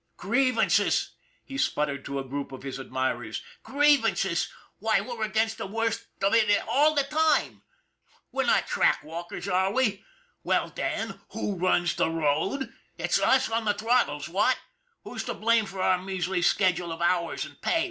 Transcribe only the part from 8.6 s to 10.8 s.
track walkers, are we? Well